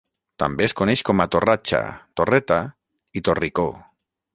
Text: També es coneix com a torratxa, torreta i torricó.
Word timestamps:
També 0.43 0.65
es 0.67 0.73
coneix 0.79 1.03
com 1.09 1.21
a 1.25 1.27
torratxa, 1.35 1.83
torreta 2.21 2.61
i 3.21 3.27
torricó. 3.29 3.71